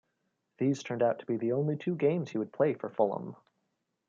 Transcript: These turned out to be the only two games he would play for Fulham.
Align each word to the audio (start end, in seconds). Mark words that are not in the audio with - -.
These 0.57 0.81
turned 0.81 1.03
out 1.03 1.19
to 1.19 1.27
be 1.27 1.37
the 1.37 1.51
only 1.51 1.77
two 1.77 1.93
games 1.95 2.31
he 2.31 2.39
would 2.39 2.51
play 2.51 2.73
for 2.73 2.89
Fulham. 2.89 3.35